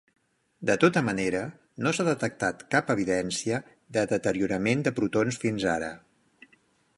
De 0.67 0.75
tota 0.83 1.01
manera, 1.09 1.41
no 1.87 1.91
s'ha 1.97 2.05
detectat 2.07 2.63
cap 2.77 2.89
evidència 2.95 3.61
de 3.99 4.07
deteriorament 4.15 4.83
de 4.89 4.95
protons 5.01 5.39
fins 5.45 5.69
ara. 5.77 5.93